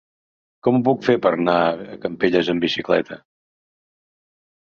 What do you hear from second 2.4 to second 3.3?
amb bicicleta?